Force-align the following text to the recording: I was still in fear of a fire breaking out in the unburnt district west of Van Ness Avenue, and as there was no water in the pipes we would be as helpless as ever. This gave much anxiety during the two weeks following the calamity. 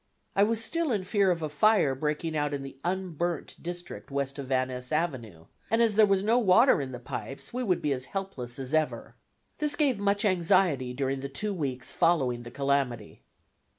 I 0.35 0.41
was 0.41 0.59
still 0.63 0.91
in 0.91 1.03
fear 1.03 1.29
of 1.29 1.43
a 1.43 1.47
fire 1.47 1.93
breaking 1.93 2.35
out 2.35 2.55
in 2.55 2.63
the 2.63 2.79
unburnt 2.83 3.55
district 3.61 4.09
west 4.09 4.39
of 4.39 4.47
Van 4.47 4.69
Ness 4.69 4.91
Avenue, 4.91 5.45
and 5.69 5.79
as 5.79 5.93
there 5.93 6.07
was 6.07 6.23
no 6.23 6.39
water 6.39 6.81
in 6.81 6.91
the 6.91 6.99
pipes 6.99 7.53
we 7.53 7.61
would 7.61 7.83
be 7.83 7.93
as 7.93 8.05
helpless 8.05 8.57
as 8.57 8.73
ever. 8.73 9.13
This 9.59 9.75
gave 9.75 9.99
much 9.99 10.25
anxiety 10.25 10.91
during 10.91 11.19
the 11.19 11.29
two 11.29 11.53
weeks 11.53 11.91
following 11.91 12.41
the 12.41 12.49
calamity. 12.49 13.21